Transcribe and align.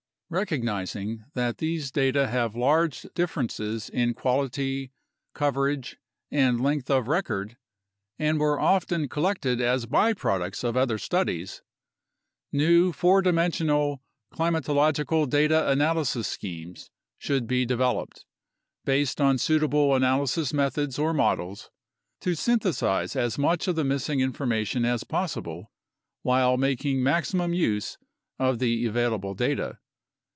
Recognizing 0.33 1.25
that 1.33 1.57
these 1.57 1.91
data 1.91 2.25
have 2.29 2.55
large 2.55 3.01
differences 3.13 3.89
in 3.89 4.13
quality, 4.13 4.93
cover 5.33 5.69
68 5.69 5.97
UNDERSTANDING 6.29 6.29
CLIMATIC 6.29 6.29
CHANGE 6.29 6.53
age, 6.53 6.53
and 6.53 6.63
length 6.63 6.89
of 6.89 7.07
record 7.09 7.57
and 8.17 8.39
were 8.39 8.57
often 8.57 9.09
collected 9.09 9.59
as 9.59 9.85
by 9.87 10.13
products 10.13 10.63
of 10.63 10.77
other 10.77 10.97
studies, 10.97 11.61
new 12.49 12.93
four 12.93 13.21
dimensional 13.21 14.01
climatological 14.33 15.29
data 15.29 15.69
analysis 15.69 16.29
schemes 16.29 16.89
should 17.17 17.45
be 17.45 17.65
developed, 17.65 18.23
based 18.85 19.19
on 19.19 19.37
suitable 19.37 19.93
analysis 19.93 20.53
methods 20.53 20.97
or 20.97 21.13
models, 21.13 21.69
to 22.21 22.35
synthesize 22.35 23.17
as 23.17 23.37
much 23.37 23.67
of 23.67 23.75
the 23.75 23.83
missing 23.83 24.21
information 24.21 24.85
as 24.85 25.03
possible 25.03 25.73
while 26.21 26.55
making 26.55 27.03
maximum 27.03 27.53
use 27.53 27.97
of 28.39 28.59
the 28.59 28.85
available 28.85 29.33
data. 29.35 29.77